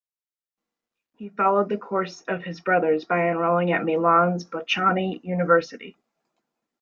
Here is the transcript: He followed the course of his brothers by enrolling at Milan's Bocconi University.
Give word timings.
He 1.11 1.29
followed 1.29 1.69
the 1.69 1.77
course 1.77 2.23
of 2.23 2.43
his 2.43 2.59
brothers 2.59 3.05
by 3.05 3.29
enrolling 3.29 3.71
at 3.71 3.83
Milan's 3.85 4.43
Bocconi 4.43 5.23
University. 5.23 5.95